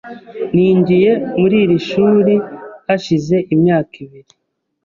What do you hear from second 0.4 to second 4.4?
Ninjiye muri iri shuri hashize imyaka ibiri.